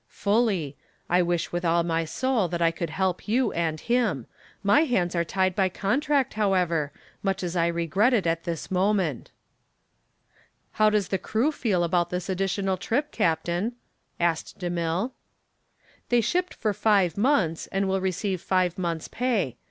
"Fully. 0.09 0.75
I 1.11 1.21
wish 1.21 1.51
with 1.51 1.63
all 1.63 1.83
my 1.83 2.05
soul 2.05 2.47
that 2.47 2.59
I 2.59 2.71
could 2.71 2.89
help 2.89 3.27
you 3.27 3.51
and 3.51 3.79
him. 3.79 4.25
My 4.63 4.85
hands 4.85 5.13
are 5.13 5.23
tied 5.23 5.55
by 5.55 5.69
contract, 5.69 6.33
however, 6.33 6.91
much 7.21 7.43
as 7.43 7.55
I 7.55 7.67
regret 7.67 8.11
it 8.11 8.25
at 8.25 8.43
this 8.43 8.71
moment." 8.71 9.29
"How 10.71 10.89
does 10.89 11.09
the 11.09 11.19
crew 11.19 11.51
feel 11.51 11.83
about 11.83 12.09
this 12.09 12.29
additional 12.29 12.77
trip, 12.77 13.11
captain?" 13.11 13.73
asked 14.19 14.57
DeMille. 14.57 15.11
"They 16.09 16.21
shipped 16.21 16.55
for 16.55 16.73
five 16.73 17.15
months 17.15 17.67
and 17.67 17.87
will 17.87 18.01
receive 18.01 18.41
five 18.41 18.79
months' 18.79 19.07
pay. 19.07 19.55